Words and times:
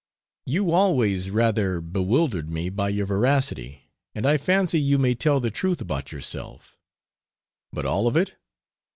You 0.47 0.71
always 0.71 1.29
rather 1.29 1.79
bewildered 1.79 2.49
me 2.49 2.69
by 2.71 2.89
your 2.89 3.05
veracity, 3.05 3.83
and 4.15 4.25
I 4.25 4.37
fancy 4.37 4.79
you 4.81 4.97
may 4.97 5.13
tell 5.13 5.39
the 5.39 5.51
truth 5.51 5.79
about 5.79 6.11
yourself. 6.11 6.79
But 7.71 7.85
all 7.85 8.07
of 8.07 8.17
it? 8.17 8.33